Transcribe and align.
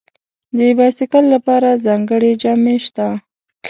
د 0.57 0.59
بایسکل 0.77 1.23
لپاره 1.33 1.81
ځانګړي 1.85 2.31
جامې 2.41 2.75
شته. 2.85 3.07